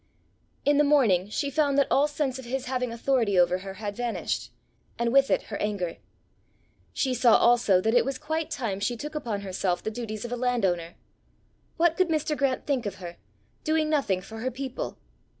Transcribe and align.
In 0.65 0.79
the 0.79 0.83
morning 0.83 1.29
she 1.29 1.51
found 1.51 1.77
that 1.77 1.85
all 1.91 2.07
sense 2.07 2.39
of 2.39 2.45
his 2.45 2.65
having 2.65 2.91
authority 2.91 3.37
over 3.39 3.59
her 3.59 3.75
had 3.75 3.95
vanished, 3.95 4.49
and 4.97 5.13
with 5.13 5.29
it 5.29 5.43
her 5.43 5.57
anger. 5.57 5.97
She 6.91 7.13
saw 7.13 7.35
also 7.37 7.79
that 7.81 7.93
it 7.93 8.03
was 8.03 8.17
quite 8.17 8.49
time 8.49 8.79
she 8.79 8.97
took 8.97 9.13
upon 9.13 9.41
herself 9.41 9.83
the 9.83 9.91
duties 9.91 10.25
of 10.25 10.31
a 10.31 10.35
landowner. 10.35 10.95
What 11.77 11.95
could 11.97 12.09
Mr. 12.09 12.35
Grant 12.35 12.65
think 12.65 12.87
of 12.87 12.95
her 12.95 13.17
doing 13.63 13.91
nothing 13.91 14.21
for 14.21 14.39
her 14.39 14.49
people! 14.49 14.97